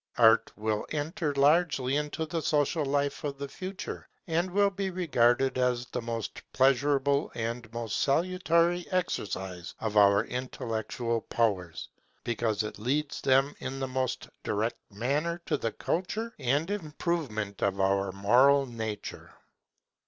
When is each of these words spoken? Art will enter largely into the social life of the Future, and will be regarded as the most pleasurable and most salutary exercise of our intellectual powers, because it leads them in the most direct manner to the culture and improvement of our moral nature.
Art 0.17 0.51
will 0.57 0.87
enter 0.89 1.31
largely 1.35 1.95
into 1.95 2.25
the 2.25 2.41
social 2.41 2.83
life 2.83 3.23
of 3.23 3.37
the 3.37 3.47
Future, 3.47 4.09
and 4.25 4.49
will 4.49 4.71
be 4.71 4.89
regarded 4.89 5.59
as 5.59 5.85
the 5.85 6.01
most 6.01 6.41
pleasurable 6.53 7.31
and 7.35 7.71
most 7.71 7.99
salutary 7.99 8.87
exercise 8.89 9.75
of 9.79 9.95
our 9.97 10.25
intellectual 10.25 11.21
powers, 11.21 11.87
because 12.23 12.63
it 12.63 12.79
leads 12.79 13.21
them 13.21 13.53
in 13.59 13.79
the 13.79 13.87
most 13.87 14.27
direct 14.43 14.79
manner 14.91 15.39
to 15.45 15.55
the 15.55 15.71
culture 15.71 16.33
and 16.39 16.71
improvement 16.71 17.61
of 17.61 17.79
our 17.79 18.11
moral 18.11 18.65
nature. 18.65 19.31